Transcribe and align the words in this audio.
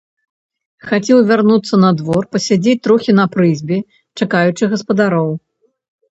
Хацеў 0.91 1.19
вярнуцца 1.31 1.75
на 1.83 1.91
двор, 1.99 2.23
пасядзець 2.35 2.73
трохі 2.87 3.11
на 3.19 3.25
прызбе, 3.35 3.77
чакаючы 4.25 4.63
гаспадароў. 4.71 5.29